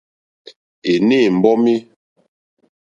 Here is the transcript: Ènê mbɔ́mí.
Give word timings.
Ènê 0.91 1.19
mbɔ́mí. 1.37 1.75